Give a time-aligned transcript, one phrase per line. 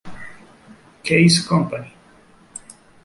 [1.03, 1.93] Case Company.